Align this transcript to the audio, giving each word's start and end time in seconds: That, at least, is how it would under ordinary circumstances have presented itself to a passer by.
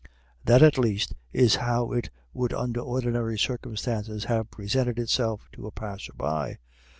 That, 0.45 0.63
at 0.63 0.79
least, 0.79 1.13
is 1.31 1.57
how 1.61 1.91
it 1.91 2.09
would 2.33 2.53
under 2.53 2.79
ordinary 2.79 3.37
circumstances 3.37 4.23
have 4.23 4.49
presented 4.49 4.97
itself 4.97 5.47
to 5.53 5.67
a 5.67 5.71
passer 5.71 6.13
by. 6.13 6.57